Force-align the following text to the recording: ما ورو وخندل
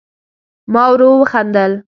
ما 0.73 0.83
ورو 0.91 1.09
وخندل 1.21 1.71